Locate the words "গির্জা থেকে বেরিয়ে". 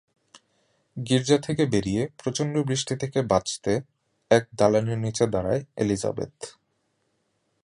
0.97-2.07